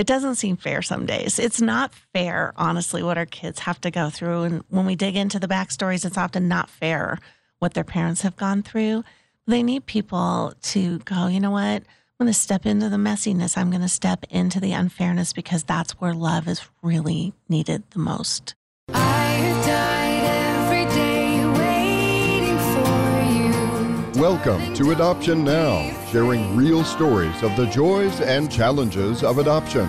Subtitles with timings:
[0.00, 1.38] it doesn't seem fair some days.
[1.38, 4.44] It's not fair, honestly, what our kids have to go through.
[4.44, 7.18] And when we dig into the backstories, it's often not fair
[7.58, 9.04] what their parents have gone through.
[9.46, 11.82] They need people to go, you know what?
[11.82, 13.58] I'm going to step into the messiness.
[13.58, 17.98] I'm going to step into the unfairness because that's where love is really needed the
[17.98, 18.54] most.
[24.20, 29.86] Welcome to Adoption Now, sharing real stories of the joys and challenges of adoption.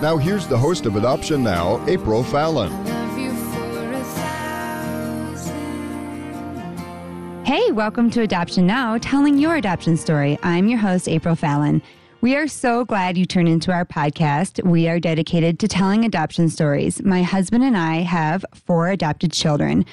[0.00, 2.72] Now, here's the host of Adoption Now, April Fallon.
[7.44, 10.38] Hey, welcome to Adoption Now, telling your adoption story.
[10.42, 11.82] I'm your host, April Fallon.
[12.22, 14.64] We are so glad you turned into our podcast.
[14.64, 17.02] We are dedicated to telling adoption stories.
[17.02, 19.84] My husband and I have four adopted children.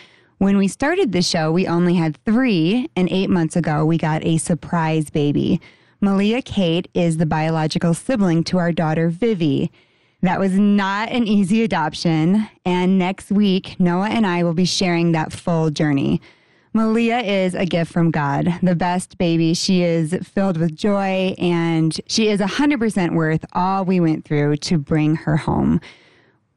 [0.43, 4.25] When we started the show, we only had three, and eight months ago, we got
[4.25, 5.61] a surprise baby.
[6.01, 9.71] Malia Kate is the biological sibling to our daughter, Vivi.
[10.21, 15.13] That was not an easy adoption, and next week, Noah and I will be sharing
[15.13, 16.21] that full journey.
[16.73, 19.53] Malia is a gift from God, the best baby.
[19.53, 24.77] She is filled with joy, and she is 100% worth all we went through to
[24.77, 25.79] bring her home.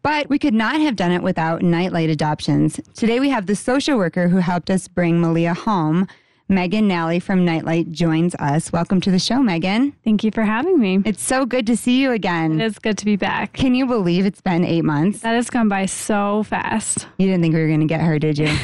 [0.07, 2.79] But we could not have done it without Nightlight Adoptions.
[2.95, 6.07] Today we have the social worker who helped us bring Malia home.
[6.49, 8.71] Megan Nally from Nightlight joins us.
[8.71, 9.97] Welcome to the show, Megan.
[10.05, 11.03] Thank you for having me.
[11.05, 12.61] It's so good to see you again.
[12.61, 13.55] It is good to be back.
[13.55, 15.23] Can you believe it's been eight months?
[15.23, 17.09] That has gone by so fast.
[17.19, 18.57] You didn't think we were going to get her, did you?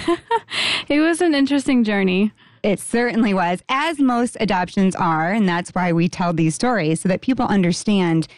[0.89, 2.31] it was an interesting journey.
[2.63, 5.33] It certainly was, as most adoptions are.
[5.33, 8.29] And that's why we tell these stories so that people understand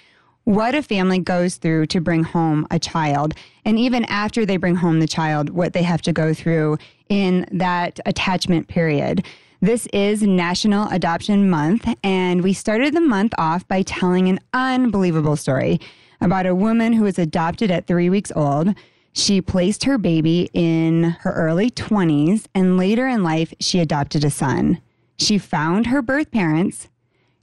[0.44, 3.34] what a family goes through to bring home a child.
[3.64, 6.78] And even after they bring home the child, what they have to go through
[7.08, 9.24] in that attachment period.
[9.60, 15.36] This is National Adoption Month, and we started the month off by telling an unbelievable
[15.36, 15.80] story
[16.20, 18.74] about a woman who was adopted at three weeks old.
[19.14, 24.30] She placed her baby in her early 20s, and later in life, she adopted a
[24.30, 24.82] son.
[25.16, 26.88] She found her birth parents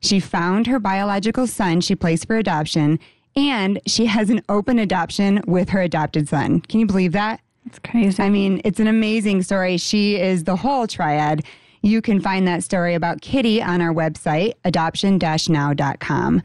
[0.01, 3.00] she found her biological son she placed for adoption,
[3.35, 6.62] and she has an open adoption with her adopted son.
[6.62, 7.39] Can you believe that?
[7.66, 8.22] It's crazy.
[8.22, 9.78] I mean, it's an amazing story.
[9.78, 11.44] She is the whole triad.
[11.84, 16.41] You can find that story about Kitty on our website, adoption now.com.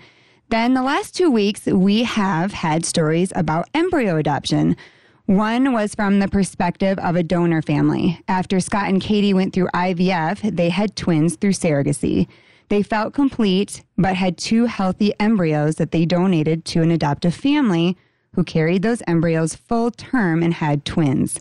[0.49, 4.77] Then the last two weeks, we have had stories about embryo adoption.
[5.25, 8.23] One was from the perspective of a donor family.
[8.29, 12.29] After Scott and Katie went through IVF, they had twins through surrogacy.
[12.69, 17.97] They felt complete, but had two healthy embryos that they donated to an adoptive family
[18.35, 21.39] who carried those embryos full term and had twins.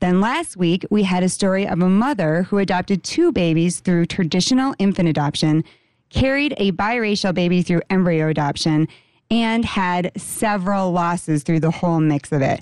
[0.00, 4.06] Then last week, we had a story of a mother who adopted two babies through
[4.06, 5.62] traditional infant adoption,
[6.10, 8.88] carried a biracial baby through embryo adoption,
[9.30, 12.60] and had several losses through the whole mix of it.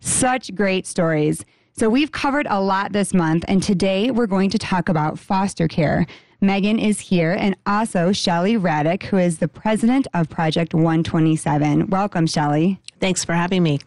[0.00, 1.44] Such great stories.
[1.74, 5.68] So, we've covered a lot this month, and today we're going to talk about foster
[5.68, 6.06] care.
[6.42, 11.86] Megan is here, and also Shelly Raddick, who is the president of Project 127.
[11.86, 12.80] Welcome, Shelly.
[12.98, 13.78] Thanks for having me.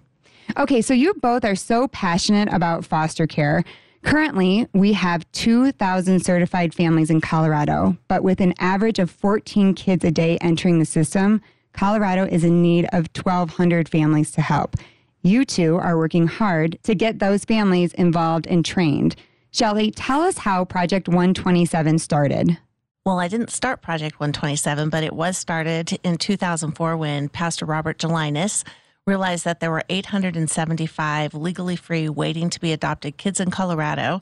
[0.57, 3.65] Okay, so you both are so passionate about foster care.
[4.03, 10.05] Currently, we have 2,000 certified families in Colorado, but with an average of 14 kids
[10.05, 11.41] a day entering the system,
[11.73, 14.77] Colorado is in need of 1,200 families to help.
[15.23, 19.17] You two are working hard to get those families involved and trained.
[19.55, 22.57] Shelly, tell us how Project 127 started.
[23.05, 27.97] Well, I didn't start Project 127, but it was started in 2004 when Pastor Robert
[27.97, 28.65] Gelinas
[29.07, 34.19] realized that there were 875 legally free waiting to be adopted kids in Colorado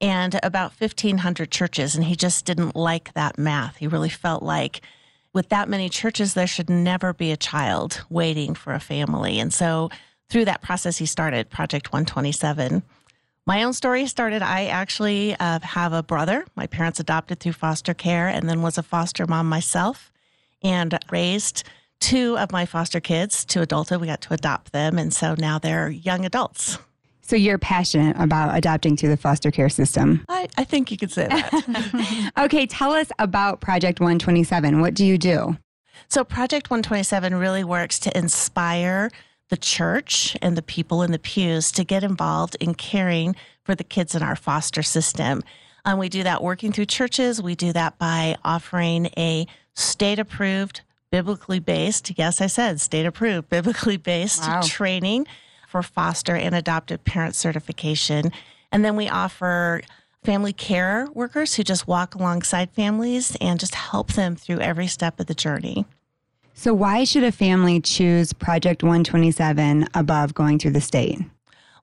[0.00, 1.96] and about 1,500 churches.
[1.96, 3.78] And he just didn't like that math.
[3.78, 4.80] He really felt like
[5.34, 9.40] with that many churches, there should never be a child waiting for a family.
[9.40, 9.90] And so
[10.30, 12.84] through that process, he started Project 127.
[13.48, 14.42] My own story started.
[14.42, 16.44] I actually uh, have a brother.
[16.54, 20.12] My parents adopted through foster care and then was a foster mom myself
[20.62, 21.64] and raised
[21.98, 24.02] two of my foster kids to adulthood.
[24.02, 24.98] We got to adopt them.
[24.98, 26.76] And so now they're young adults.
[27.22, 30.26] So you're passionate about adopting through the foster care system.
[30.28, 32.32] I, I think you could say that.
[32.44, 34.78] okay, tell us about Project 127.
[34.82, 35.56] What do you do?
[36.08, 39.10] So, Project 127 really works to inspire
[39.48, 43.34] the church and the people in the pews to get involved in caring
[43.64, 45.42] for the kids in our foster system.
[45.84, 47.40] And we do that working through churches.
[47.40, 53.48] We do that by offering a state approved, biblically based, yes, I said state approved,
[53.50, 54.60] biblically based wow.
[54.62, 55.26] training
[55.68, 58.32] for foster and adoptive parent certification.
[58.72, 59.82] And then we offer
[60.24, 65.20] family care workers who just walk alongside families and just help them through every step
[65.20, 65.86] of the journey.
[66.58, 71.20] So, why should a family choose Project 127 above going through the state?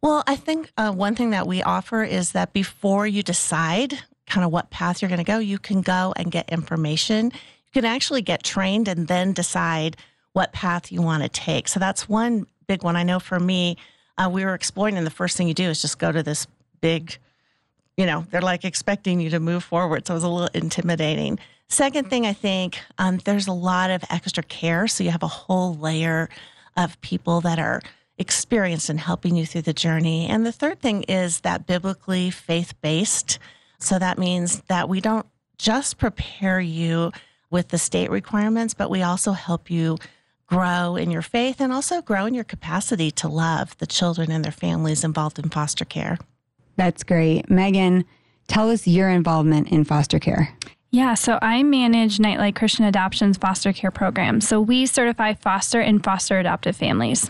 [0.02, 3.94] Well, I think uh, one thing that we offer is that before you decide
[4.28, 7.28] kind of what path you're going to go, you can go and get information.
[7.28, 9.96] You can actually get trained and then decide
[10.34, 11.70] what path you want to take.
[11.70, 12.98] So that's one big one.
[12.98, 13.78] I know for me,
[14.18, 16.48] uh, we were exploring, and the first thing you do is just go to this
[16.82, 17.18] big,
[17.98, 20.06] you know, they're like expecting you to move forward.
[20.06, 21.40] So it was a little intimidating.
[21.70, 24.88] Second thing, I think um, there's a lot of extra care.
[24.88, 26.30] So you have a whole layer
[26.78, 27.82] of people that are
[28.18, 30.28] experienced in helping you through the journey.
[30.28, 33.40] And the third thing is that biblically faith based.
[33.80, 35.26] So that means that we don't
[35.58, 37.12] just prepare you
[37.50, 39.98] with the state requirements, but we also help you
[40.48, 44.46] grow in your faith and also grow in your capacity to love the children and
[44.46, 46.18] their families involved in foster care.
[46.76, 47.50] That's great.
[47.50, 48.06] Megan,
[48.48, 50.56] tell us your involvement in foster care.
[50.92, 54.40] Yeah, so I manage Nightlight Christian Adoption's foster care program.
[54.40, 57.30] So we certify foster and foster adoptive families.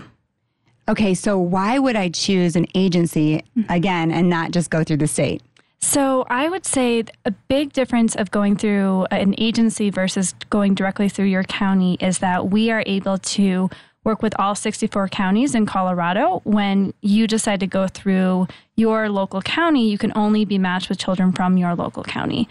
[0.87, 3.71] Okay, so why would I choose an agency mm-hmm.
[3.71, 5.41] again and not just go through the state?
[5.79, 11.09] So I would say a big difference of going through an agency versus going directly
[11.09, 13.69] through your county is that we are able to
[14.05, 16.39] work with all 64 counties in Colorado.
[16.45, 20.99] When you decide to go through your local county, you can only be matched with
[20.99, 22.47] children from your local county.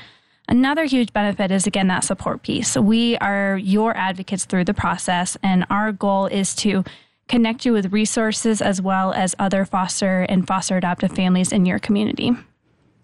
[0.46, 2.76] Another huge benefit is again that support piece.
[2.76, 6.84] We are your advocates through the process, and our goal is to
[7.28, 11.78] connect you with resources as well as other foster and foster adoptive families in your
[11.78, 12.32] community.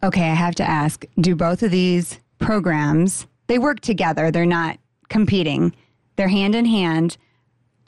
[0.03, 4.79] Okay, I have to ask, do both of these programs, they work together, they're not
[5.09, 5.75] competing.
[6.17, 7.17] They're hand in hand.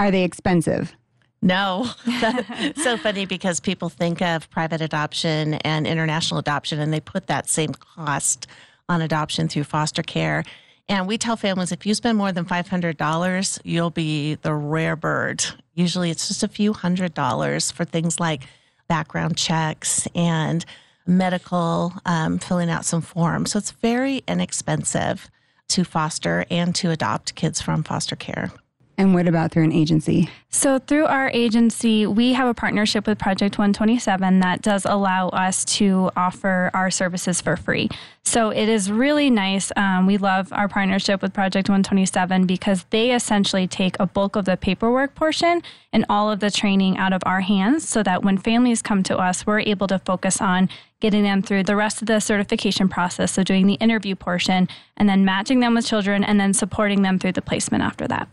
[0.02, 0.96] Are they expensive?
[1.42, 1.88] No.
[2.74, 7.48] so funny because people think of private adoption and international adoption and they put that
[7.48, 8.48] same cost
[8.88, 10.42] on adoption through foster care.
[10.88, 15.44] And we tell families if you spend more than $500, you'll be the rare bird.
[15.74, 18.42] Usually it's just a few hundred dollars for things like
[18.88, 20.64] background checks and
[21.06, 23.52] medical, um, filling out some forms.
[23.52, 25.30] So it's very inexpensive
[25.68, 28.50] to foster and to adopt kids from foster care.
[28.98, 30.28] And what about through an agency?
[30.50, 35.64] So, through our agency, we have a partnership with Project 127 that does allow us
[35.76, 37.88] to offer our services for free.
[38.22, 39.72] So, it is really nice.
[39.76, 44.44] Um, we love our partnership with Project 127 because they essentially take a bulk of
[44.44, 48.36] the paperwork portion and all of the training out of our hands so that when
[48.36, 50.68] families come to us, we're able to focus on
[51.00, 53.32] getting them through the rest of the certification process.
[53.32, 54.68] So, doing the interview portion
[54.98, 58.28] and then matching them with children and then supporting them through the placement after that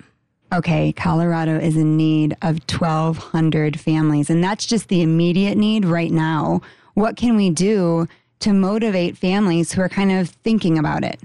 [0.54, 6.12] okay, Colorado is in need of 1,200 families, and that's just the immediate need right
[6.12, 6.62] now.
[6.94, 8.08] What can we do
[8.40, 11.20] to motivate families who are kind of thinking about it?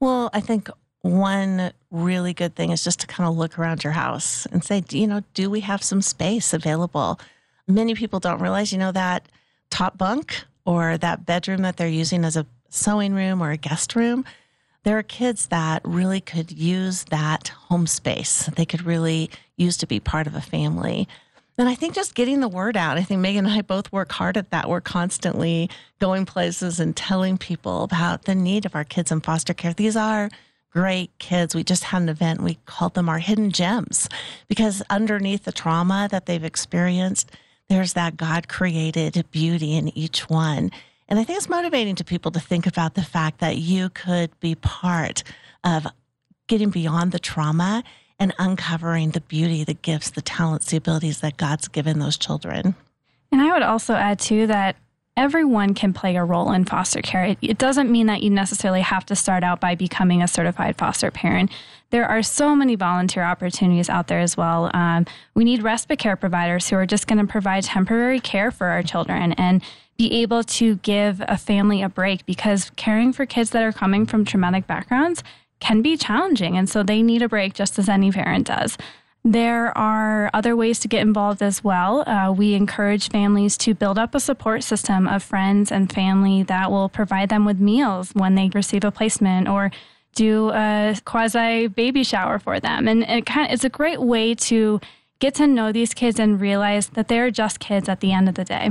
[0.00, 0.68] Well, I think
[1.00, 4.82] one really good thing is just to kind of look around your house and say,
[4.90, 7.18] you know, do we have some space available?
[7.66, 9.26] Many people don't realize, you know, that
[9.70, 13.96] top bunk or that bedroom that they're using as a sewing room or a guest
[13.96, 14.24] room
[14.84, 18.46] there are kids that really could use that home space.
[18.56, 21.08] They could really use to be part of a family.
[21.58, 24.10] And I think just getting the word out, I think Megan and I both work
[24.10, 24.68] hard at that.
[24.68, 25.70] We're constantly
[26.00, 29.74] going places and telling people about the need of our kids in foster care.
[29.74, 30.30] These are
[30.70, 31.54] great kids.
[31.54, 34.08] We just had an event, we called them our hidden gems
[34.48, 37.30] because underneath the trauma that they've experienced,
[37.68, 40.70] there's that God created beauty in each one.
[41.12, 44.30] And I think it's motivating to people to think about the fact that you could
[44.40, 45.22] be part
[45.62, 45.86] of
[46.46, 47.84] getting beyond the trauma
[48.18, 52.74] and uncovering the beauty, the gifts, the talents, the abilities that God's given those children.
[53.30, 54.76] And I would also add, too, that
[55.14, 57.24] everyone can play a role in foster care.
[57.24, 60.78] It, it, doesn't mean that you necessarily have to start out by becoming a certified
[60.78, 61.50] foster parent.
[61.90, 64.70] There are so many volunteer opportunities out there as well.
[64.72, 65.04] Um,
[65.34, 68.82] we need respite care providers who are just going to provide temporary care for our
[68.82, 69.34] children.
[69.34, 69.62] And
[70.02, 74.04] be able to give a family a break because caring for kids that are coming
[74.04, 75.22] from traumatic backgrounds
[75.60, 76.56] can be challenging.
[76.58, 78.76] And so they need a break just as any parent does.
[79.24, 82.02] There are other ways to get involved as well.
[82.08, 86.72] Uh, we encourage families to build up a support system of friends and family that
[86.72, 89.70] will provide them with meals when they receive a placement or
[90.16, 92.88] do a quasi baby shower for them.
[92.88, 94.80] And it kind of, it's a great way to
[95.20, 98.34] get to know these kids and realize that they're just kids at the end of
[98.34, 98.70] the day.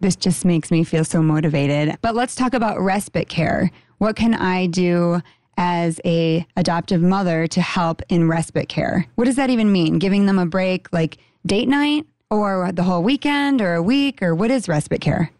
[0.00, 1.96] This just makes me feel so motivated.
[2.02, 3.70] But let's talk about respite care.
[3.98, 5.22] What can I do
[5.56, 9.06] as a adoptive mother to help in respite care?
[9.14, 9.98] What does that even mean?
[9.98, 14.34] Giving them a break like date night or the whole weekend or a week or
[14.34, 15.30] what is respite care?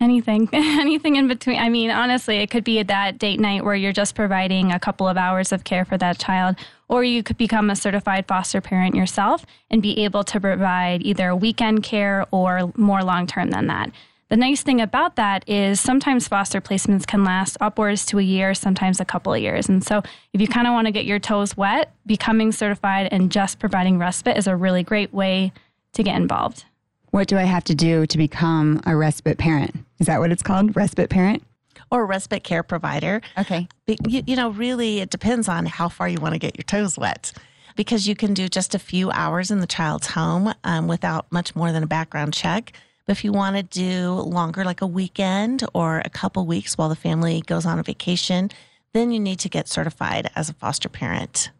[0.00, 1.58] Anything, anything in between.
[1.58, 5.08] I mean, honestly, it could be that date night where you're just providing a couple
[5.08, 6.56] of hours of care for that child,
[6.88, 11.34] or you could become a certified foster parent yourself and be able to provide either
[11.34, 13.90] weekend care or more long term than that.
[14.30, 18.54] The nice thing about that is sometimes foster placements can last upwards to a year,
[18.54, 19.68] sometimes a couple of years.
[19.68, 23.30] And so, if you kind of want to get your toes wet, becoming certified and
[23.30, 25.52] just providing respite is a really great way
[25.92, 26.64] to get involved.
[27.10, 29.76] What do I have to do to become a respite parent?
[30.00, 30.74] Is that what it's called?
[30.74, 31.44] Respite parent?
[31.94, 33.20] Or respite care provider.
[33.38, 33.68] Okay.
[33.86, 36.98] You, you know, really, it depends on how far you want to get your toes
[36.98, 37.32] wet
[37.76, 41.54] because you can do just a few hours in the child's home um, without much
[41.54, 42.72] more than a background check.
[43.06, 46.88] But if you want to do longer, like a weekend or a couple weeks while
[46.88, 48.50] the family goes on a vacation,
[48.92, 51.50] then you need to get certified as a foster parent.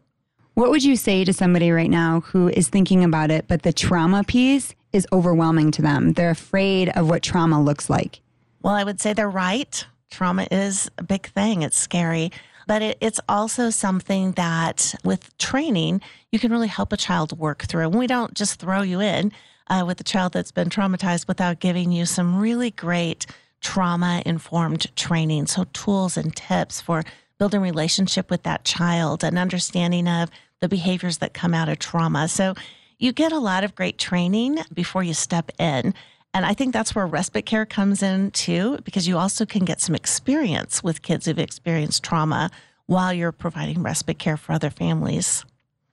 [0.54, 3.72] What would you say to somebody right now who is thinking about it, but the
[3.72, 6.14] trauma piece is overwhelming to them?
[6.14, 8.20] They're afraid of what trauma looks like.
[8.62, 9.84] Well, I would say they're right.
[10.14, 12.30] Trauma is a big thing, it's scary.
[12.66, 16.00] But it, it's also something that with training,
[16.32, 17.88] you can really help a child work through.
[17.88, 19.32] And we don't just throw you in
[19.68, 23.26] uh, with a child that's been traumatized without giving you some really great
[23.60, 25.46] trauma informed training.
[25.46, 27.02] So, tools and tips for
[27.38, 30.30] building relationship with that child and understanding of
[30.60, 32.28] the behaviors that come out of trauma.
[32.28, 32.54] So,
[32.98, 35.92] you get a lot of great training before you step in.
[36.34, 39.80] And I think that's where respite care comes in too, because you also can get
[39.80, 42.50] some experience with kids who've experienced trauma
[42.86, 45.44] while you're providing respite care for other families.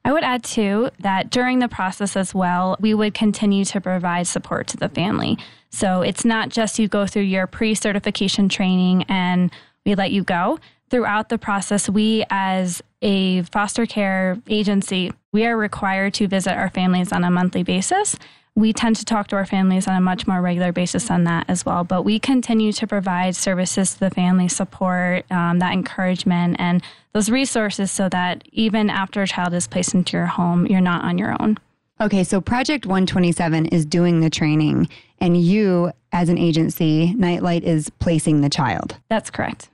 [0.03, 4.25] I would add too that during the process as well, we would continue to provide
[4.25, 5.37] support to the family.
[5.69, 9.51] So it's not just you go through your pre certification training and
[9.85, 10.59] we let you go.
[10.89, 16.69] Throughout the process, we as a foster care agency, we are required to visit our
[16.71, 18.17] families on a monthly basis
[18.55, 21.45] we tend to talk to our families on a much more regular basis than that
[21.47, 21.83] as well.
[21.83, 27.29] But we continue to provide services to the family, support, um, that encouragement, and those
[27.29, 31.17] resources so that even after a child is placed into your home, you're not on
[31.17, 31.57] your own.
[32.01, 34.89] Okay, so Project 127 is doing the training,
[35.19, 38.97] and you, as an agency, Nightlight, is placing the child.
[39.07, 39.69] That's correct.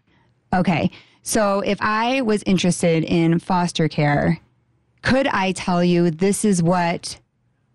[0.54, 0.92] Okay,
[1.22, 4.40] so if I was interested in foster care,
[5.04, 7.18] could I tell you this is what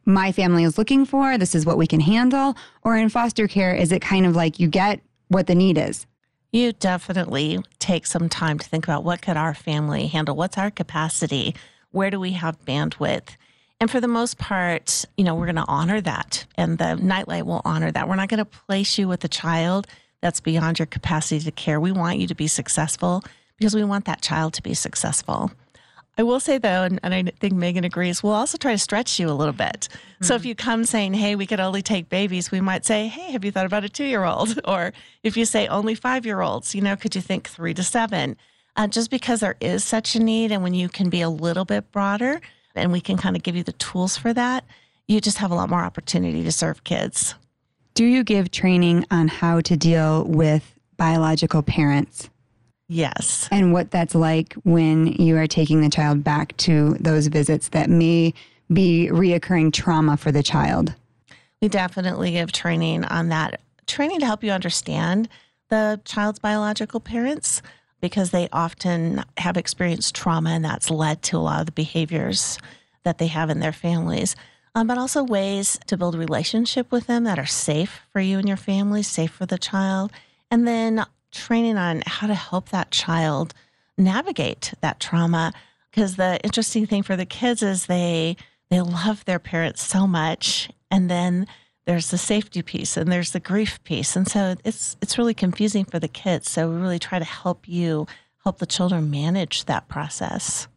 [0.05, 1.39] my family is looking for.
[1.39, 2.57] This is what we can handle.
[2.83, 6.07] Or in foster care, is it kind of like you get what the need is?
[6.53, 10.37] You definitely take some time to think about what could our family handle?
[10.37, 11.55] What's our capacity?
[11.93, 13.37] Where do we have bandwidth?
[13.81, 16.45] And for the most part, you know, we're going to honor that.
[16.57, 18.09] And the nightlight will honor that.
[18.09, 19.87] We're not going to place you with a child
[20.21, 21.81] that's beyond your capacity to care.
[21.81, 23.25] We want you to be successful
[23.59, 25.51] because we want that child to be successful.
[26.19, 29.19] I will say though, and, and, I think Megan agrees, we'll also try to stretch
[29.19, 29.89] you a little bit.
[29.91, 30.25] Mm-hmm.
[30.25, 33.33] So if you come saying, hey, we could only take babies, we might say, hey,
[33.33, 34.61] have you thought about a two year old?
[34.73, 34.93] Or
[35.23, 38.37] if you say only five year olds, you know, could you think three to seven?
[38.77, 41.65] Uh, just because there is such a need, and when you can be a little
[41.65, 42.41] bit broader
[42.75, 44.65] and we can kind of give you the tools for that,
[45.09, 47.35] you just have a lot more opportunity to serve kids.
[47.95, 52.31] Do you give training on how to deal with biological parents?
[52.89, 53.49] Yes.
[53.51, 57.89] And what that's like when you are taking the child back to those visits that
[57.89, 58.35] may
[58.73, 60.95] be reoccurring trauma for the child.
[61.61, 65.29] We definitely give training on that, training to help you understand
[65.69, 67.63] the child's biological parents
[68.01, 72.59] because they often have experienced trauma and that's led to a lot of the behaviors
[73.05, 74.37] that they have in their families.
[74.75, 78.39] Um, but also ways to build a relationship with them that are safe for you
[78.39, 80.13] and your family, safe for the child.
[80.51, 83.55] And then training on how to help that child
[83.99, 85.53] navigate that trauma.
[85.91, 88.37] Because the interesting thing for the kids is they
[88.71, 91.47] they love their parents so much and then
[91.85, 94.17] there's the safety piece and there's the grief piece.
[94.17, 96.51] And so it's it's really confusing for the kids.
[96.51, 98.07] So we really try to help you
[98.45, 100.69] help the children manage that process.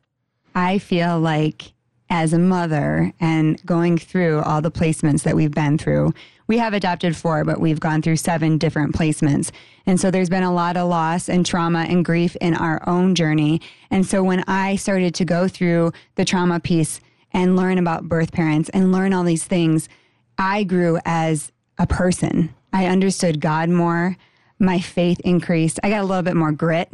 [0.54, 1.74] I feel like
[2.10, 6.14] as a mother and going through all the placements that we've been through
[6.48, 9.52] we have adopted four, but we've gone through seven different placements.
[9.86, 13.16] And so there's been a lot of loss and trauma and grief in our own
[13.16, 13.62] journey.
[13.90, 17.00] And so when I started to go through the trauma piece
[17.34, 19.90] and learn about birth parents and learn all these things,
[20.38, 22.54] I grew as a person.
[22.72, 24.16] I understood God more.
[24.60, 25.80] My faith increased.
[25.84, 26.92] I got a little bit more grit,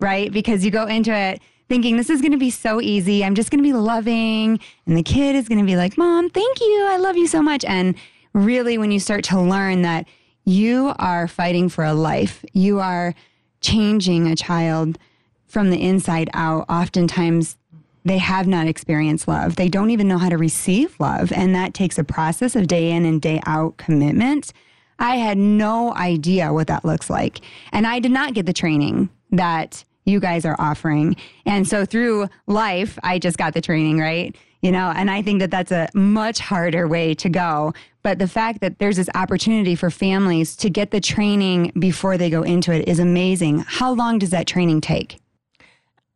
[0.00, 0.30] right?
[0.30, 1.40] Because you go into it
[1.72, 3.24] thinking this is going to be so easy.
[3.24, 4.60] I'm just going to be loving.
[4.84, 6.86] And the kid is going to be like, Mom, thank you.
[6.86, 7.64] I love you so much.
[7.64, 7.94] And
[8.34, 10.06] really when you start to learn that
[10.44, 13.14] you are fighting for a life, you are
[13.62, 14.98] changing a child
[15.46, 17.56] from the inside out, oftentimes
[18.04, 19.56] they have not experienced love.
[19.56, 21.32] They don't even know how to receive love.
[21.32, 24.52] And that takes a process of day in and day out commitment.
[24.98, 27.40] I had no idea what that looks like.
[27.72, 31.16] And I did not get the training that you guys are offering.
[31.46, 34.36] And so through life, I just got the training, right?
[34.60, 37.72] You know, and I think that that's a much harder way to go.
[38.02, 42.30] But the fact that there's this opportunity for families to get the training before they
[42.30, 43.64] go into it is amazing.
[43.66, 45.18] How long does that training take?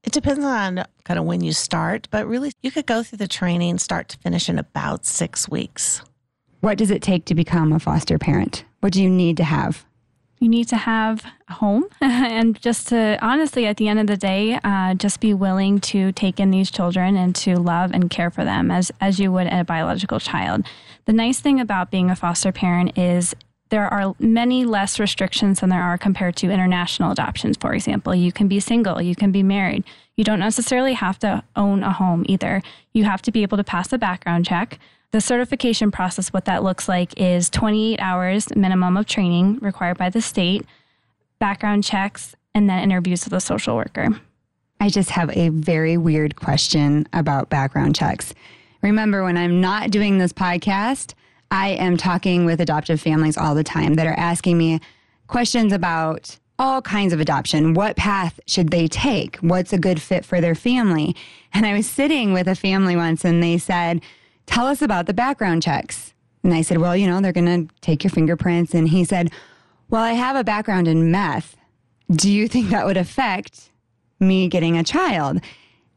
[0.04, 3.26] It depends on kind of when you start, but really you could go through the
[3.26, 6.00] training start to finish in about six weeks.
[6.60, 8.64] What does it take to become a foster parent?
[8.80, 9.84] What do you need to have?
[10.38, 14.16] You need to have a home and just to honestly, at the end of the
[14.16, 18.30] day, uh, just be willing to take in these children and to love and care
[18.30, 20.66] for them as, as you would a biological child.
[21.06, 23.34] The nice thing about being a foster parent is
[23.68, 28.14] there are many less restrictions than there are compared to international adoptions, for example.
[28.14, 29.84] You can be single, you can be married.
[30.16, 32.62] You don't necessarily have to own a home either.
[32.92, 34.78] You have to be able to pass a background check.
[35.16, 40.10] The certification process, what that looks like is 28 hours minimum of training required by
[40.10, 40.66] the state,
[41.38, 44.10] background checks, and then interviews with a social worker.
[44.78, 48.34] I just have a very weird question about background checks.
[48.82, 51.14] Remember, when I'm not doing this podcast,
[51.50, 54.80] I am talking with adoptive families all the time that are asking me
[55.28, 57.72] questions about all kinds of adoption.
[57.72, 59.36] What path should they take?
[59.38, 61.16] What's a good fit for their family?
[61.54, 64.02] And I was sitting with a family once and they said,
[64.46, 66.14] Tell us about the background checks.
[66.42, 68.74] And I said, Well, you know, they're going to take your fingerprints.
[68.74, 69.30] And he said,
[69.90, 71.56] Well, I have a background in meth.
[72.10, 73.70] Do you think that would affect
[74.20, 75.40] me getting a child?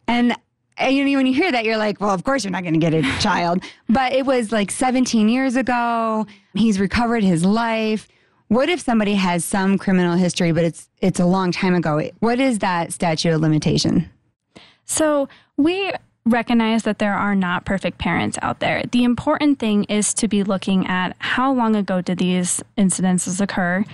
[0.08, 0.36] And
[0.80, 2.74] and you know, when you hear that, you're like, well, of course you're not going
[2.74, 3.62] to get a child.
[3.90, 6.26] But it was like 17 years ago.
[6.54, 8.08] He's recovered his life.
[8.48, 12.10] What if somebody has some criminal history, but it's it's a long time ago?
[12.20, 14.10] What is that statute of limitation?
[14.86, 15.92] So we
[16.26, 18.84] recognize that there are not perfect parents out there.
[18.92, 23.86] The important thing is to be looking at how long ago did these incidences occur?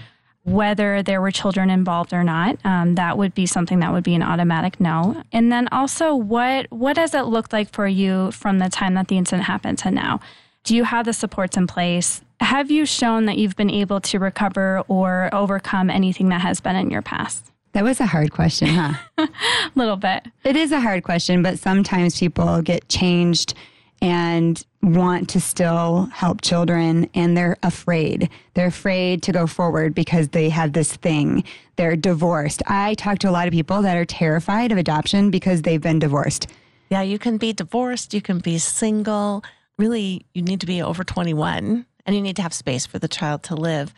[0.45, 2.57] whether there were children involved or not.
[2.63, 5.23] Um, that would be something that would be an automatic no.
[5.33, 9.07] And then also, what what does it look like for you from the time that
[9.07, 10.21] the incident happened to now?
[10.63, 12.21] Do you have the supports in place?
[12.39, 16.75] Have you shown that you've been able to recover or overcome anything that has been
[16.75, 17.51] in your past?
[17.75, 18.93] That was a hard question, huh?
[19.17, 19.27] a
[19.75, 20.25] little bit.
[20.45, 23.53] It is a hard question, but sometimes people get changed
[24.01, 28.29] and want to still help children and they're afraid.
[28.53, 31.43] They're afraid to go forward because they have this thing.
[31.75, 32.63] They're divorced.
[32.65, 35.99] I talk to a lot of people that are terrified of adoption because they've been
[35.99, 36.47] divorced.
[36.89, 39.43] Yeah, you can be divorced, you can be single.
[39.77, 43.09] Really, you need to be over 21 and you need to have space for the
[43.09, 43.93] child to live.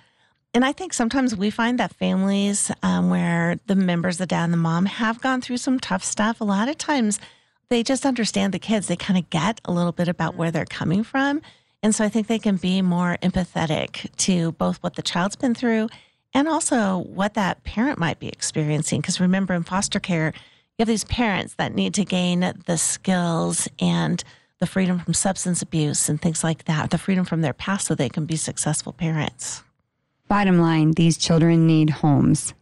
[0.58, 4.54] And I think sometimes we find that families um, where the members, the dad and
[4.54, 7.20] the mom, have gone through some tough stuff, a lot of times
[7.70, 8.88] they just understand the kids.
[8.88, 11.43] They kind of get a little bit about where they're coming from.
[11.84, 15.54] And so I think they can be more empathetic to both what the child's been
[15.54, 15.89] through
[16.34, 19.02] and also what that parent might be experiencing.
[19.02, 23.67] Because remember, in foster care, you have these parents that need to gain the skills
[23.80, 24.24] and
[24.58, 27.93] the freedom from substance abuse and things like that, the freedom from their past so
[27.93, 29.62] they can be successful parents.
[30.28, 32.54] Bottom line, these children need homes.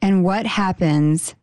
[0.00, 1.34] And what happens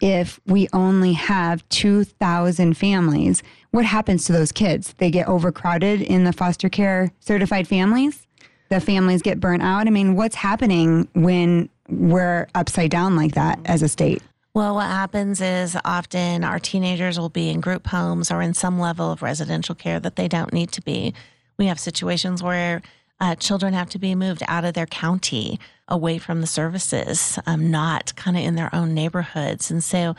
[0.00, 4.94] if we only have 2,000 families, what happens to those kids?
[4.98, 8.26] They get overcrowded in the foster care certified families?
[8.70, 9.86] The families get burnt out?
[9.86, 14.22] I mean, what's happening when we're upside down like that as a state?
[14.54, 18.80] Well, what happens is often our teenagers will be in group homes or in some
[18.80, 21.14] level of residential care that they don't need to be.
[21.56, 22.82] We have situations where
[23.20, 27.70] uh, children have to be moved out of their county away from the services, um,
[27.70, 29.70] not kind of in their own neighborhoods.
[29.70, 30.14] And so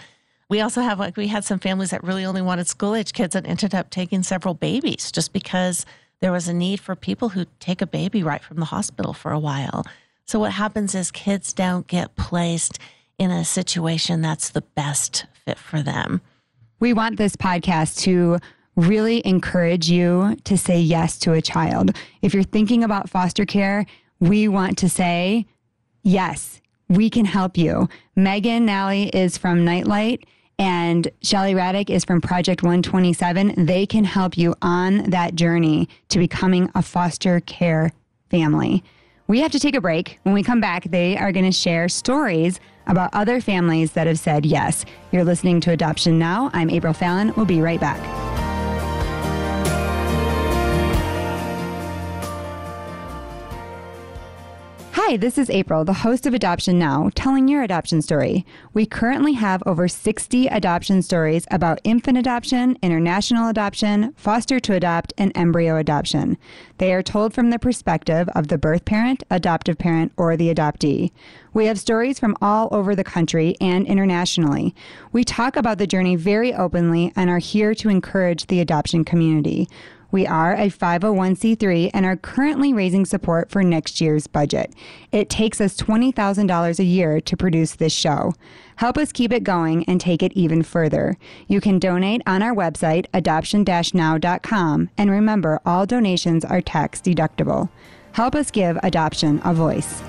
[0.49, 3.35] we also have like we had some families that really only wanted school age kids
[3.35, 5.85] and ended up taking several babies just because
[6.19, 9.31] there was a need for people who take a baby right from the hospital for
[9.31, 9.85] a while.
[10.25, 12.79] So what happens is kids don't get placed
[13.17, 16.21] in a situation that's the best fit for them.
[16.79, 18.39] We want this podcast to
[18.75, 21.95] really encourage you to say yes to a child.
[22.21, 23.85] If you're thinking about foster care,
[24.19, 25.45] we want to say,
[26.03, 27.89] yes, we can help you.
[28.15, 30.25] Megan Nally is from Nightlight
[30.59, 33.65] and Shelly Raddick is from Project 127.
[33.65, 37.91] They can help you on that journey to becoming a foster care
[38.29, 38.83] family.
[39.27, 40.19] We have to take a break.
[40.23, 44.19] When we come back, they are going to share stories about other families that have
[44.19, 44.85] said yes.
[45.11, 46.51] You're listening to Adoption Now.
[46.53, 47.33] I'm April Fallon.
[47.35, 48.40] We'll be right back.
[54.93, 58.45] Hi, this is April, the host of Adoption Now, telling your adoption story.
[58.73, 65.13] We currently have over 60 adoption stories about infant adoption, international adoption, foster to adopt,
[65.17, 66.37] and embryo adoption.
[66.77, 71.13] They are told from the perspective of the birth parent, adoptive parent, or the adoptee.
[71.53, 74.75] We have stories from all over the country and internationally.
[75.13, 79.69] We talk about the journey very openly and are here to encourage the adoption community.
[80.11, 84.73] We are a 501c3 and are currently raising support for next year's budget.
[85.11, 88.33] It takes us $20,000 a year to produce this show.
[88.75, 91.17] Help us keep it going and take it even further.
[91.47, 94.89] You can donate on our website, adoption now.com.
[94.97, 97.69] And remember, all donations are tax deductible.
[98.13, 100.01] Help us give adoption a voice.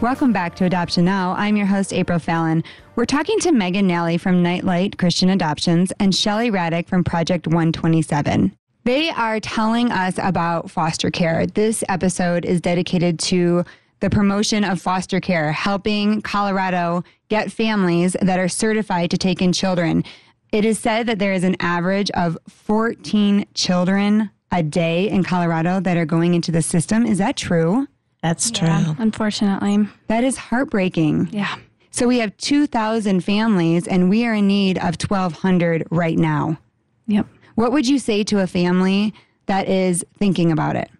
[0.00, 1.34] Welcome back to Adoption Now.
[1.36, 2.64] I'm your host, April Fallon.
[2.96, 8.56] We're talking to Megan Nally from Nightlight Christian Adoptions and Shelly Raddick from Project 127.
[8.84, 11.44] They are telling us about foster care.
[11.46, 13.62] This episode is dedicated to
[14.00, 19.52] the promotion of foster care, helping Colorado get families that are certified to take in
[19.52, 20.02] children.
[20.50, 25.78] It is said that there is an average of 14 children a day in Colorado
[25.78, 27.04] that are going into the system.
[27.04, 27.86] Is that true?
[28.22, 28.68] That's true.
[28.98, 29.88] Unfortunately.
[30.08, 31.30] That is heartbreaking.
[31.32, 31.56] Yeah.
[31.90, 36.58] So we have 2,000 families and we are in need of 1,200 right now.
[37.06, 37.26] Yep.
[37.54, 39.12] What would you say to a family
[39.46, 40.90] that is thinking about it?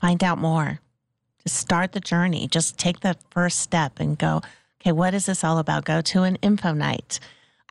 [0.00, 0.80] Find out more.
[1.44, 2.48] Just start the journey.
[2.48, 4.42] Just take the first step and go,
[4.80, 5.84] okay, what is this all about?
[5.84, 7.20] Go to an info night.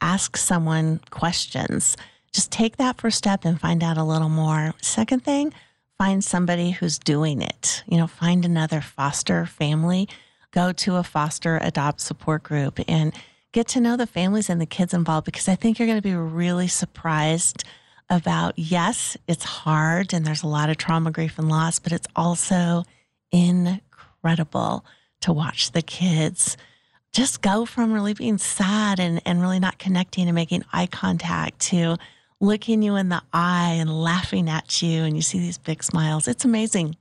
[0.01, 1.97] Ask someone questions.
[2.31, 4.73] Just take that first step and find out a little more.
[4.81, 5.53] Second thing,
[5.97, 7.83] find somebody who's doing it.
[7.87, 10.07] You know, find another foster family,
[10.51, 13.13] go to a foster adopt support group and
[13.51, 16.01] get to know the families and the kids involved because I think you're going to
[16.01, 17.63] be really surprised
[18.09, 22.07] about yes, it's hard and there's a lot of trauma, grief, and loss, but it's
[22.15, 22.83] also
[23.31, 24.85] incredible
[25.21, 26.57] to watch the kids
[27.11, 31.59] just go from really being sad and, and really not connecting and making eye contact
[31.59, 31.97] to
[32.39, 36.27] looking you in the eye and laughing at you and you see these big smiles.
[36.27, 36.95] It's amazing.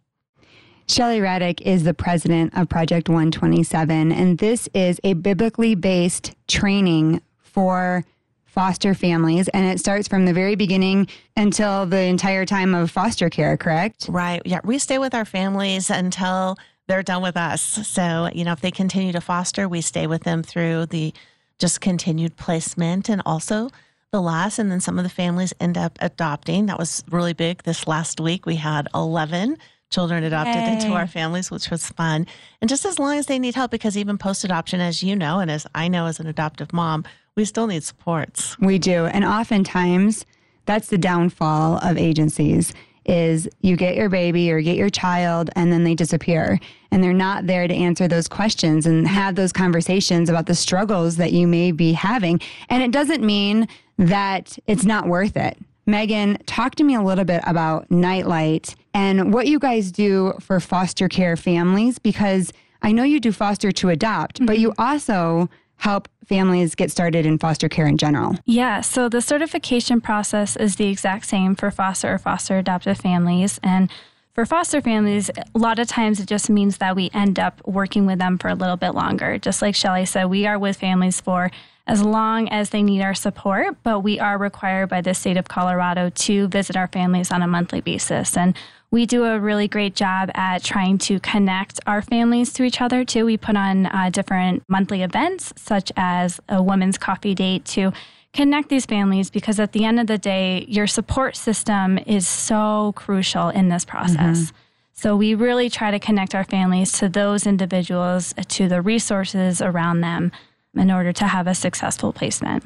[0.89, 7.21] Shelly Raddick is the president of Project 127, and this is a biblically based training
[7.41, 8.05] for
[8.45, 9.49] foster families.
[9.49, 14.07] And it starts from the very beginning until the entire time of foster care, correct?
[14.09, 14.41] Right.
[14.45, 14.61] Yeah.
[14.65, 17.63] We stay with our families until they're done with us.
[17.63, 21.13] So, you know, if they continue to foster, we stay with them through the
[21.59, 23.71] just continued placement and also
[24.13, 24.59] the loss.
[24.59, 26.67] And then some of the families end up adopting.
[26.67, 27.63] That was really big.
[27.63, 29.57] This last week, we had 11
[29.91, 30.73] children adopted Yay.
[30.73, 32.27] into our families, which was fun.
[32.61, 35.39] And just as long as they need help, because even post adoption, as you know,
[35.39, 37.05] and as I know as an adoptive mom,
[37.37, 38.59] we still need supports.
[38.59, 39.07] We do.
[39.07, 40.25] And oftentimes,
[40.65, 42.73] that's the downfall of agencies
[43.07, 46.59] is you get your baby or get your child and then they disappear.
[46.91, 51.17] And they're not there to answer those questions and have those conversations about the struggles
[51.17, 52.41] that you may be having.
[52.69, 55.59] And it doesn't mean that it's not worth it.
[55.87, 60.59] Megan talk to me a little bit about nightlight and what you guys do for
[60.59, 64.63] foster care families because i know you do foster to adopt but mm-hmm.
[64.63, 70.01] you also help families get started in foster care in general Yeah, so the certification
[70.01, 73.61] process is the exact same for foster or foster adoptive families.
[73.63, 73.91] And
[74.35, 78.05] for foster families, a lot of times it just means that we end up working
[78.07, 79.39] with them for a little bit longer.
[79.39, 81.51] Just like Shelly said, we are with families for
[81.87, 85.49] as long as they need our support, but we are required by the state of
[85.49, 88.37] Colorado to visit our families on a monthly basis.
[88.37, 88.57] And
[88.91, 93.05] we do a really great job at trying to connect our families to each other
[93.05, 93.27] too.
[93.27, 97.93] We put on uh, different monthly events, such as a women's coffee date, to
[98.33, 102.93] connect these families because at the end of the day, your support system is so
[102.95, 104.53] crucial in this process.
[104.93, 110.01] So we really try to connect our families to those individuals, to the resources around
[110.01, 110.33] them
[110.75, 112.65] in order to have a successful placement.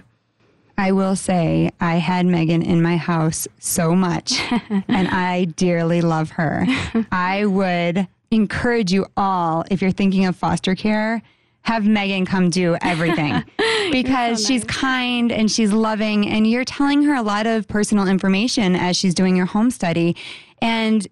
[0.80, 4.40] I will say I had Megan in my house so much
[4.88, 6.64] and I dearly love her.
[7.12, 11.20] I would encourage you all, if you're thinking of foster care,
[11.62, 13.44] have Megan come do everything
[13.92, 18.74] because she's kind and she's loving and you're telling her a lot of personal information
[18.74, 20.16] as she's doing your home study.
[20.62, 21.06] And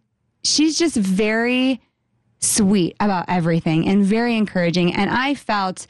[0.45, 1.83] she's just very
[2.41, 4.95] sweet about everything and very encouraging.
[4.95, 5.87] And I felt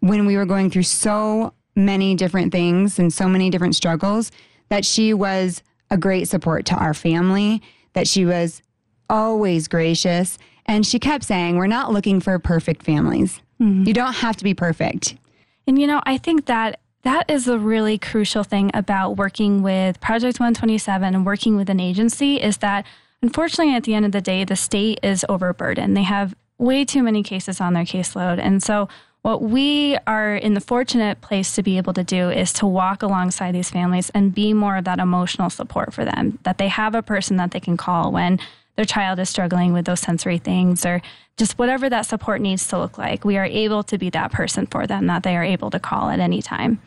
[0.00, 4.30] when we were going through so many different things and so many different struggles
[4.68, 8.62] that she was a great support to our family, that she was
[9.10, 10.38] always gracious.
[10.66, 13.40] And she kept saying, We're not looking for perfect families.
[13.60, 13.84] Mm-hmm.
[13.84, 15.16] You don't have to be perfect.
[15.66, 20.00] And you know, I think that That is a really crucial thing about working with
[20.00, 22.86] Project 127 and working with an agency is that
[23.20, 25.94] unfortunately at the end of the day the state is overburdened.
[25.94, 28.38] They have way too many cases on their caseload.
[28.38, 28.88] And so
[29.24, 33.02] what we are in the fortunate place to be able to do is to walk
[33.02, 36.94] alongside these families and be more of that emotional support for them, that they have
[36.94, 38.38] a person that they can call when
[38.76, 41.00] their child is struggling with those sensory things or
[41.38, 43.24] just whatever that support needs to look like.
[43.24, 46.10] We are able to be that person for them that they are able to call
[46.10, 46.82] at any time.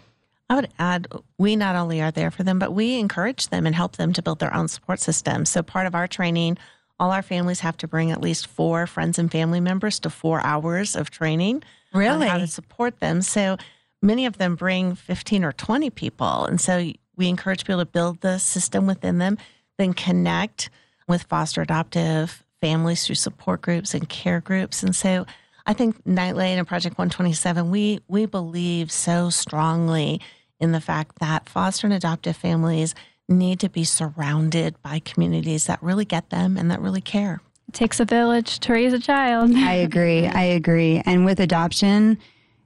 [0.48, 1.08] I would add,
[1.40, 4.22] we not only are there for them, but we encourage them and help them to
[4.22, 5.44] build their own support system.
[5.46, 6.60] So, part of our training,
[7.00, 10.40] all our families have to bring at least four friends and family members to four
[10.46, 12.28] hours of training Really?
[12.28, 13.22] how to support them.
[13.22, 13.58] So
[14.02, 16.46] many of them bring 15 or 20 people.
[16.46, 19.38] And so we encourage people to build the system within them,
[19.78, 20.70] then connect
[21.08, 24.84] with foster adoptive families through support groups and care groups.
[24.84, 25.26] And so
[25.66, 30.22] I think Nightlight and Project 127, we we believe so strongly
[30.60, 32.96] in the fact that foster and adoptive families
[33.30, 37.42] need to be surrounded by communities that really get them and that really care.
[37.68, 39.54] It takes a village to raise a child.
[39.56, 40.26] I agree.
[40.26, 41.02] I agree.
[41.06, 42.18] And with adoption,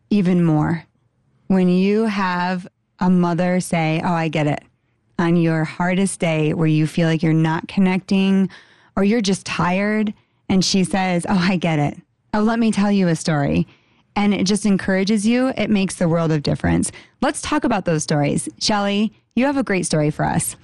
[0.10, 0.86] even more.
[1.48, 2.68] When you have
[3.00, 4.64] a mother say, Oh, I get it,
[5.18, 8.50] on your hardest day where you feel like you're not connecting
[8.96, 10.14] or you're just tired,
[10.50, 11.98] and she says, Oh, I get it.
[12.34, 13.68] Oh, let me tell you a story.
[14.16, 15.54] And it just encourages you.
[15.58, 16.92] It makes the world of difference.
[17.22, 18.50] Let's talk about those stories.
[18.60, 20.56] Shelly, you have a great story for us.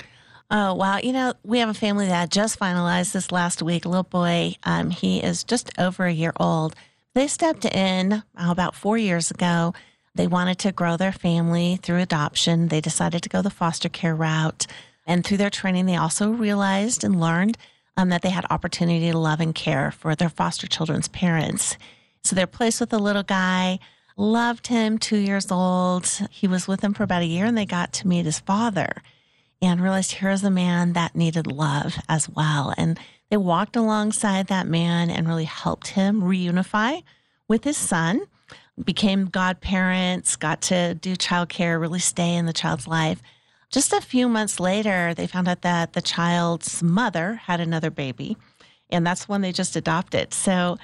[0.49, 0.99] Oh, wow.
[1.03, 3.85] You know, we have a family that just finalized this last week.
[3.85, 6.73] Little boy, um, he is just over a year old.
[7.15, 9.73] They stepped in oh, about four years ago.
[10.15, 12.69] They wanted to grow their family through adoption.
[12.69, 14.67] They decided to go the foster care route.
[15.05, 17.57] And through their training, they also realized and learned
[17.97, 21.77] um, that they had opportunity to love and care for their foster children's parents.
[22.23, 23.79] So they're placed with a little guy,
[24.15, 26.07] loved him, two years old.
[26.31, 29.01] He was with them for about a year, and they got to meet his father
[29.61, 32.73] and realized here's a man that needed love as well.
[32.77, 37.03] And they walked alongside that man and really helped him reunify
[37.47, 38.21] with his son,
[38.83, 43.21] became godparents, got to do childcare, really stay in the child's life.
[43.69, 48.37] Just a few months later, they found out that the child's mother had another baby,
[48.89, 50.33] and that's when they just adopted.
[50.33, 50.77] So,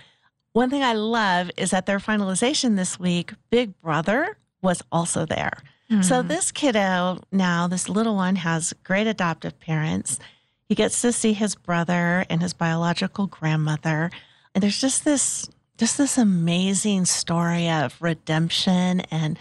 [0.51, 5.63] one thing I love is at their finalization this week, Big Brother was also there.
[6.01, 10.19] So this kiddo now, this little one has great adoptive parents.
[10.67, 14.09] He gets to see his brother and his biological grandmother.
[14.55, 19.37] And there's just this just this amazing story of redemption and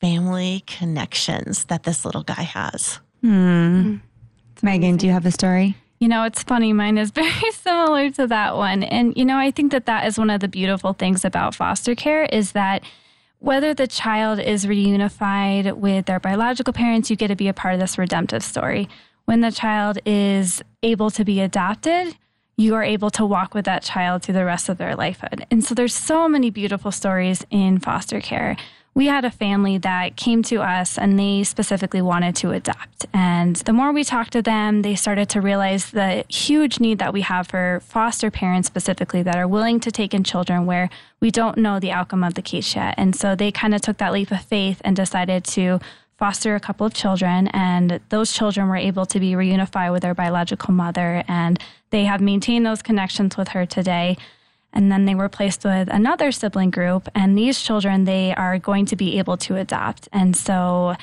[0.00, 3.00] family connections that this little guy has.
[3.20, 3.96] Hmm.
[4.62, 5.76] Megan, do you have a story?
[5.98, 6.72] You know, it's funny.
[6.72, 8.82] Mine is very similar to that one.
[8.82, 11.94] And, you know, I think that that is one of the beautiful things about foster
[11.94, 12.82] care is that
[13.40, 17.74] whether the child is reunified with their biological parents, you get to be a part
[17.74, 18.88] of this redemptive story.
[19.24, 22.14] When the child is able to be adopted,
[22.58, 25.44] you are able to walk with that child through the rest of their lifehood.
[25.50, 28.56] And so there's so many beautiful stories in foster care.
[29.00, 33.06] We had a family that came to us and they specifically wanted to adopt.
[33.14, 37.14] And the more we talked to them, they started to realize the huge need that
[37.14, 41.30] we have for foster parents specifically that are willing to take in children where we
[41.30, 42.92] don't know the outcome of the case yet.
[42.98, 45.80] And so they kind of took that leap of faith and decided to
[46.18, 50.12] foster a couple of children, and those children were able to be reunified with their
[50.12, 51.58] biological mother, and
[51.88, 54.18] they have maintained those connections with her today.
[54.72, 58.86] And then they were placed with another sibling group, and these children they are going
[58.86, 60.08] to be able to adopt.
[60.12, 60.94] And so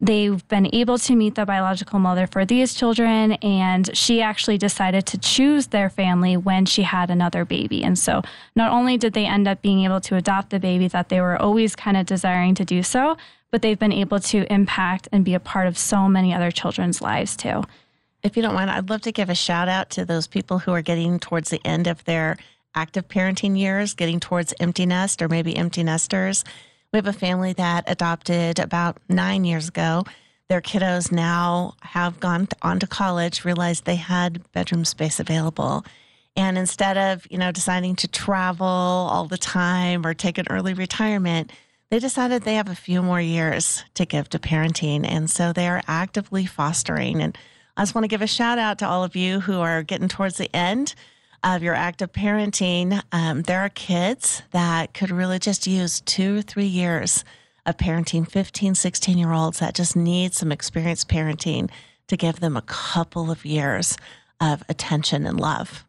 [0.00, 5.06] they've been able to meet the biological mother for these children, and she actually decided
[5.06, 7.82] to choose their family when she had another baby.
[7.82, 8.22] And so
[8.54, 11.40] not only did they end up being able to adopt the baby that they were
[11.40, 13.16] always kind of desiring to do so,
[13.50, 17.00] but they've been able to impact and be a part of so many other children's
[17.00, 17.62] lives too.
[18.22, 20.72] If you don't mind, I'd love to give a shout out to those people who
[20.72, 22.36] are getting towards the end of their
[22.76, 26.44] active parenting years, getting towards empty nest or maybe empty nesters.
[26.92, 30.04] We have a family that adopted about nine years ago.
[30.48, 35.84] Their kiddos now have gone on to college, realized they had bedroom space available.
[36.36, 40.74] And instead of, you know, deciding to travel all the time or take an early
[40.74, 41.50] retirement,
[41.90, 45.04] they decided they have a few more years to give to parenting.
[45.08, 47.22] And so they are actively fostering.
[47.22, 47.36] And
[47.76, 50.08] I just want to give a shout out to all of you who are getting
[50.08, 50.94] towards the end
[51.46, 53.00] of your active parenting.
[53.12, 57.24] Um, there are kids that could really just use two or three years
[57.64, 61.70] of parenting 15, 16 year olds that just need some experienced parenting
[62.08, 63.96] to give them a couple of years
[64.40, 65.84] of attention and love.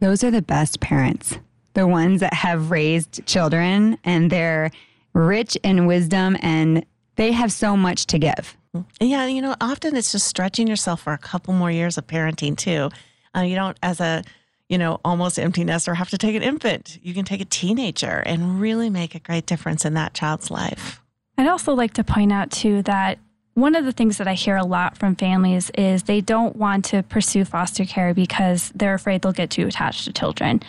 [0.00, 1.38] Those are the best parents.
[1.74, 4.70] The ones that have raised children and they're
[5.12, 8.56] rich in wisdom and they have so much to give.
[9.00, 12.56] Yeah, you know, often it's just stretching yourself for a couple more years of parenting
[12.56, 12.90] too.
[13.36, 14.24] Uh, you don't, as a
[14.68, 16.98] you know, almost empty nester, have to take an infant.
[17.02, 21.00] You can take a teenager and really make a great difference in that child's life.
[21.38, 23.18] I'd also like to point out too that
[23.54, 26.84] one of the things that I hear a lot from families is they don't want
[26.86, 30.62] to pursue foster care because they're afraid they'll get too attached to children.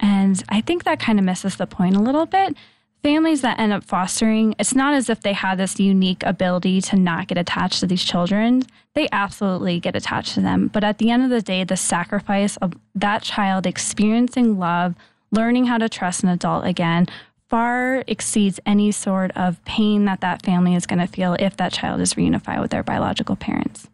[0.00, 2.56] And I think that kind of misses the point a little bit.
[3.02, 6.96] Families that end up fostering, it's not as if they have this unique ability to
[6.96, 8.62] not get attached to these children.
[8.94, 10.68] They absolutely get attached to them.
[10.68, 14.94] But at the end of the day, the sacrifice of that child experiencing love,
[15.32, 17.08] learning how to trust an adult again,
[17.48, 21.72] far exceeds any sort of pain that that family is going to feel if that
[21.72, 23.88] child is reunified with their biological parents.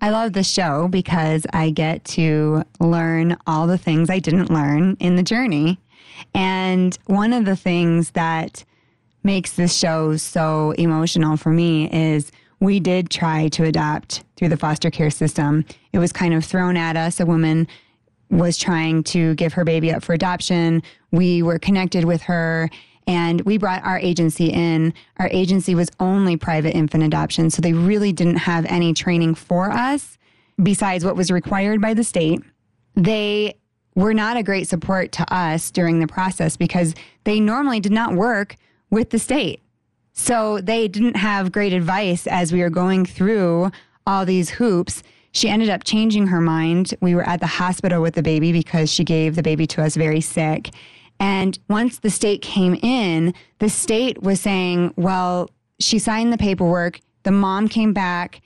[0.00, 4.96] I love this show because I get to learn all the things I didn't learn
[4.98, 5.78] in the journey.
[6.34, 8.64] And one of the things that
[9.22, 14.56] makes this show so emotional for me is we did try to adopt through the
[14.56, 15.64] foster care system.
[15.92, 17.20] It was kind of thrown at us.
[17.20, 17.68] A woman
[18.30, 20.82] was trying to give her baby up for adoption.
[21.10, 22.68] We were connected with her
[23.06, 24.92] and we brought our agency in.
[25.16, 29.70] Our agency was only private infant adoption, so they really didn't have any training for
[29.70, 30.18] us
[30.62, 32.42] besides what was required by the state.
[32.94, 33.54] They
[33.98, 38.14] were not a great support to us during the process because they normally did not
[38.14, 38.54] work
[38.90, 39.60] with the state.
[40.12, 43.72] So they didn't have great advice as we were going through
[44.06, 45.02] all these hoops.
[45.32, 46.94] She ended up changing her mind.
[47.00, 49.96] We were at the hospital with the baby because she gave the baby to us
[49.96, 50.70] very sick.
[51.18, 57.00] And once the state came in, the state was saying, well, she signed the paperwork.
[57.24, 58.42] The mom came back.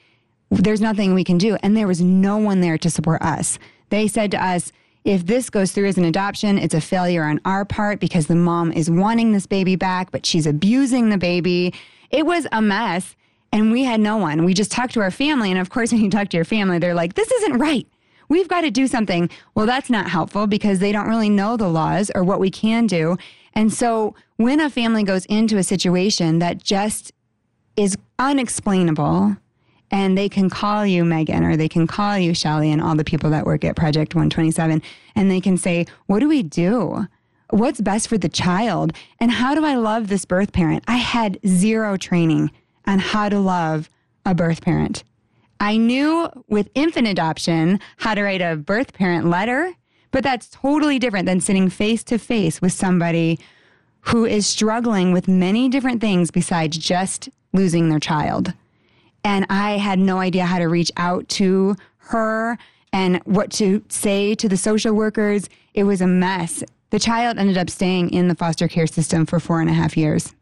[0.51, 1.59] There's nothing we can do.
[1.63, 3.59] And there was no one there to support us.
[3.91, 4.73] They said to us,
[5.05, 8.37] if this goes through as an adoption, it's a failure on our part because the
[8.37, 11.75] mom is wanting this baby back, but she's abusing the baby.
[12.11, 13.17] It was a mess.
[13.55, 14.45] And we had no one.
[14.45, 15.51] We just talked to our family.
[15.51, 17.87] And of course, when you talk to your family, they're like, this isn't right
[18.33, 19.29] we've got to do something.
[19.55, 22.87] Well, that's not helpful because they don't really know the laws or what we can
[22.87, 23.19] do.
[23.55, 27.13] And so when a family goes into a situation that just
[27.77, 29.37] is unexplainable,
[29.93, 33.05] and they can call you Megan or they can call you Shelly and all the
[33.05, 34.83] people that work at Project 127
[35.15, 37.07] and they can say, What do we do?
[37.51, 38.95] What's best for the child?
[39.21, 40.83] And how do I love this birth parent?
[40.89, 42.51] I had zero training
[42.87, 43.91] on how to love
[44.25, 45.05] a birth parent.
[45.61, 49.75] I knew with infant adoption how to write a birth parent letter,
[50.11, 53.39] but that's totally different than sitting face to face with somebody
[54.07, 58.55] who is struggling with many different things besides just losing their child.
[59.25, 62.59] And I had no idea how to reach out to her
[62.93, 65.49] and what to say to the social workers.
[65.75, 66.63] It was a mess.
[66.91, 69.97] The child ended up staying in the foster care system for four and a half
[69.97, 70.35] years.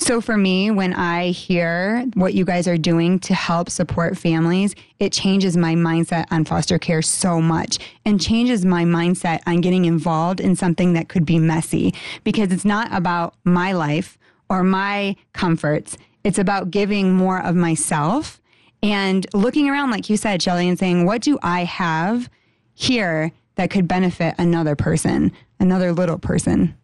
[0.00, 4.76] So for me, when I hear what you guys are doing to help support families,
[5.00, 9.86] it changes my mindset on foster care so much and changes my mindset on getting
[9.86, 14.16] involved in something that could be messy because it's not about my life
[14.48, 15.98] or my comforts.
[16.24, 18.40] It's about giving more of myself
[18.82, 22.28] and looking around, like you said, Shelly, and saying, what do I have
[22.74, 26.76] here that could benefit another person, another little person?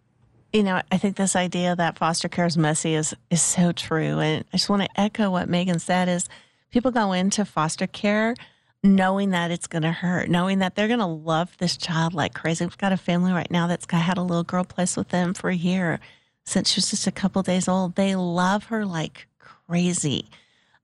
[0.55, 4.21] you know, I think this idea that foster care is messy is is so true.
[4.21, 6.29] And I just want to echo what Megan said is
[6.71, 8.37] people go into foster care
[8.85, 12.35] knowing that it's going to hurt, knowing that they're going to love this child like
[12.35, 12.65] crazy.
[12.65, 15.51] We've got a family right now that's had a little girl place with them for
[15.51, 15.99] a year
[16.45, 17.95] since she was just a couple days old.
[17.95, 20.29] They love her like crazy.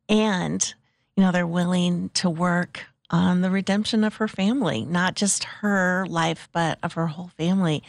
[0.08, 0.74] And,
[1.16, 6.06] you know, they're willing to work on the redemption of her family, not just her
[6.08, 7.82] life, but of her whole family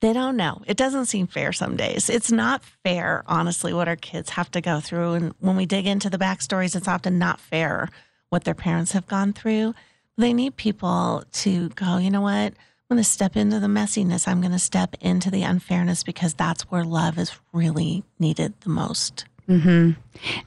[0.00, 0.62] they don't know.
[0.66, 2.08] It doesn't seem fair some days.
[2.08, 5.12] It's not fair, honestly, what our kids have to go through.
[5.12, 7.88] And when we dig into the backstories, it's often not fair
[8.30, 9.74] what their parents have gone through.
[10.16, 12.54] They need people to go, you know what?
[12.90, 14.26] I'm going to step into the messiness.
[14.26, 18.68] I'm going to step into the unfairness because that's where love is really needed the
[18.68, 19.26] most.
[19.48, 19.92] Mm-hmm.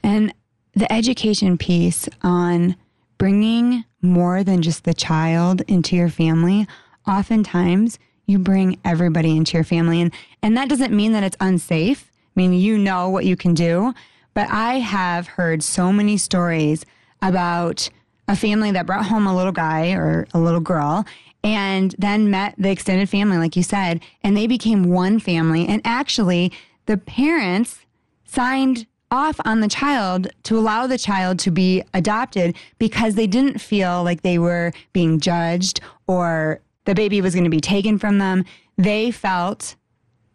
[0.02, 0.34] And
[0.74, 2.76] the education piece on
[3.16, 6.68] bringing more than just the child into your family,
[7.08, 10.02] oftentimes you bring everybody into your family.
[10.02, 12.12] And, and that doesn't mean that it's unsafe.
[12.12, 13.94] I mean, you know what you can do.
[14.34, 16.84] But I have heard so many stories
[17.22, 17.88] about
[18.28, 21.06] a family that brought home a little guy or a little girl
[21.44, 25.68] and then met the extended family, like you said, and they became one family.
[25.68, 26.50] And actually,
[26.86, 27.80] the parents
[28.24, 33.60] signed off on the child to allow the child to be adopted because they didn't
[33.60, 38.18] feel like they were being judged or the baby was going to be taken from
[38.18, 38.44] them,
[38.76, 39.76] they felt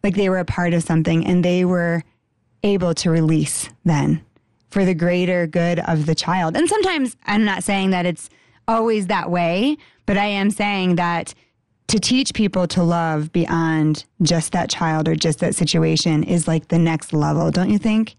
[0.02, 2.02] like they were a part of something and they were
[2.62, 4.24] able to release then.
[4.70, 6.56] for the greater good of the child.
[6.56, 8.30] And sometimes I'm not saying that it's
[8.70, 11.34] always that way, but I am saying that
[11.88, 16.68] to teach people to love beyond just that child or just that situation is like
[16.68, 18.14] the next level, don't you think?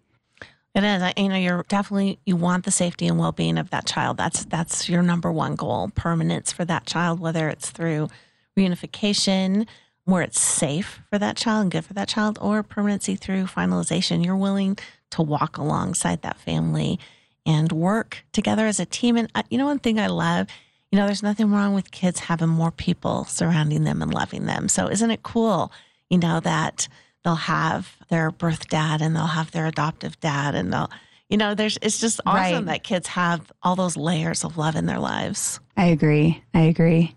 [0.76, 1.04] It is.
[1.18, 4.18] You know, you're definitely you want the safety and well-being of that child.
[4.18, 5.90] That's that's your number one goal.
[5.96, 8.10] Permanence for that child, whether it's through
[8.58, 9.68] reunification,
[10.06, 14.24] where it's safe for that child and good for that child, or permanency through finalization.
[14.24, 14.78] You're willing
[15.12, 17.00] to walk alongside that family
[17.46, 19.18] and work together as a team.
[19.18, 20.48] And uh, you know, one thing I love,
[20.92, 24.68] you know, there's nothing wrong with kids having more people surrounding them and loving them.
[24.68, 25.72] So isn't it cool,
[26.10, 26.88] you know, that
[27.24, 30.90] they'll have their birth dad and they'll have their adoptive dad and they'll,
[31.30, 32.66] you know, there's, it's just awesome right.
[32.66, 35.60] that kids have all those layers of love in their lives.
[35.78, 36.44] I agree.
[36.54, 37.16] I agree.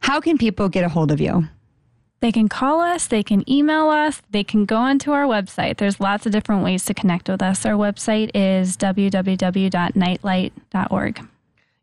[0.00, 1.48] How can people get a hold of you?
[2.20, 5.78] They can call us, they can email us, they can go onto our website.
[5.78, 7.64] There's lots of different ways to connect with us.
[7.64, 11.26] Our website is www.nightlight.org.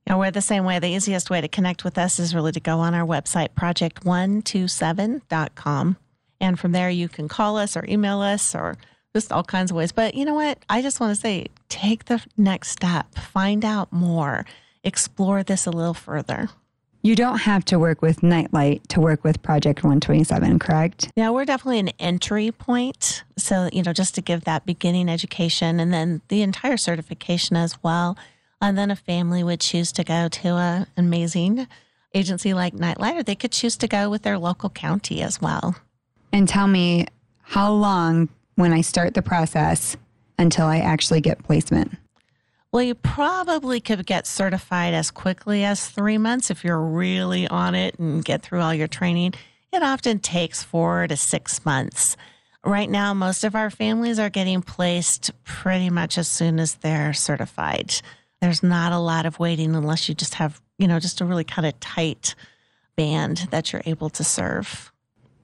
[0.05, 0.79] Yeah, we're the same way.
[0.79, 5.97] The easiest way to connect with us is really to go on our website, project127.com.
[6.39, 8.77] And from there, you can call us or email us or
[9.13, 9.91] just all kinds of ways.
[9.91, 10.59] But you know what?
[10.69, 14.45] I just want to say take the next step, find out more,
[14.83, 16.49] explore this a little further.
[17.07, 21.09] You don't have to work with Nightlight to work with Project 127, correct?
[21.15, 23.23] Yeah, we're definitely an entry point.
[23.37, 27.81] So, you know, just to give that beginning education and then the entire certification as
[27.81, 28.17] well.
[28.59, 31.69] And then a family would choose to go to an amazing
[32.13, 35.77] agency like Nightlight, or they could choose to go with their local county as well.
[36.33, 37.05] And tell me
[37.41, 39.95] how long when I start the process
[40.37, 41.97] until I actually get placement?
[42.77, 47.73] Well, you probably could get certified as quickly as three months if you're really on
[47.73, 49.33] it and get through all your training.
[49.73, 52.15] It often takes four to six months.
[52.63, 57.13] Right now, most of our families are getting placed pretty much as soon as they're
[57.13, 57.95] certified.
[58.41, 61.45] There's not a lot of waiting unless you just have, you know, just a really
[61.45, 62.35] kind of tight
[62.95, 64.91] band that you're able to serve.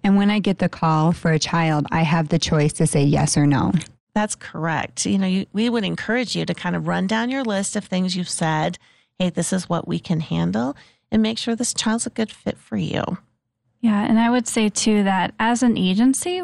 [0.03, 3.03] And when I get the call for a child, I have the choice to say
[3.03, 3.71] yes or no.
[4.13, 5.05] That's correct.
[5.05, 7.85] You know, you, we would encourage you to kind of run down your list of
[7.85, 8.77] things you've said.
[9.17, 10.75] Hey, this is what we can handle,
[11.11, 13.03] and make sure this child's a good fit for you.
[13.81, 14.03] Yeah.
[14.03, 16.41] And I would say, too, that as an agency,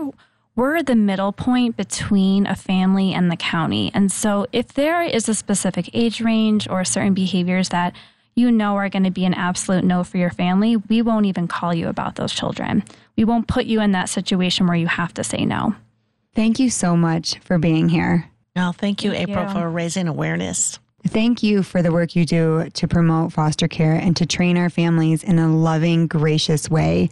[0.55, 3.91] we're the middle point between a family and the county.
[3.93, 7.95] And so if there is a specific age range or certain behaviors that
[8.35, 11.47] you know are going to be an absolute no for your family, we won't even
[11.47, 12.83] call you about those children.
[13.15, 15.75] We won't put you in that situation where you have to say no.
[16.39, 18.29] Thank you so much for being here.
[18.55, 19.51] Well, thank you, thank April, you.
[19.51, 20.79] for raising awareness.
[21.05, 24.69] Thank you for the work you do to promote foster care and to train our
[24.69, 27.09] families in a loving, gracious way.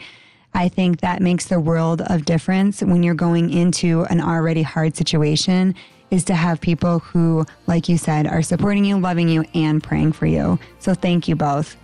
[0.54, 4.96] I think that makes the world of difference when you're going into an already hard
[4.96, 5.76] situation
[6.10, 10.14] is to have people who, like you said, are supporting you, loving you, and praying
[10.14, 10.58] for you.
[10.80, 11.76] So thank you both.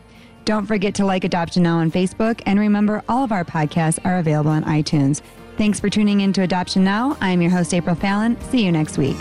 [0.46, 2.42] Don't forget to like Adoption Now on Facebook.
[2.46, 5.22] And remember, all of our podcasts are available on iTunes.
[5.58, 7.16] Thanks for tuning in to Adoption Now.
[7.22, 8.40] I'm your host, April Fallon.
[8.50, 9.18] See you next week.